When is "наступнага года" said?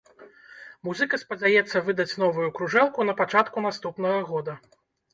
3.71-4.61